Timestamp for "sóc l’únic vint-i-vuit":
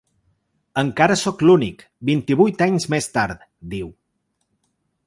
1.23-2.65